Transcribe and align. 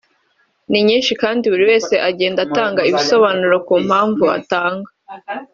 ni 0.71 0.79
nyinshi 0.87 1.11
kandi 1.21 1.43
buri 1.51 1.63
wese 1.71 1.93
agenda 2.09 2.39
atanga 2.47 2.81
ibisobanuro 2.89 3.55
ku 3.67 3.73
mpamvu 3.87 4.23
atanga 4.39 4.89